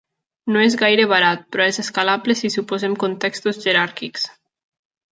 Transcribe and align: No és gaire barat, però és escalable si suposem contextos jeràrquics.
No 0.53 0.63
és 0.67 0.77
gaire 0.81 1.05
barat, 1.11 1.43
però 1.57 1.67
és 1.73 1.79
escalable 1.85 2.37
si 2.41 2.53
suposem 2.57 2.97
contextos 3.05 3.65
jeràrquics. 3.69 4.29